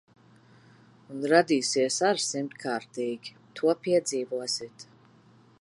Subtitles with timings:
[1.15, 3.39] Un radīsies ar simtkārtīgi.
[3.61, 4.91] To piedzīvosit.